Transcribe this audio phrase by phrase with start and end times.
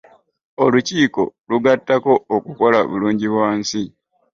[0.63, 3.83] Olukiiko lugattako okukola Bulungibwansi.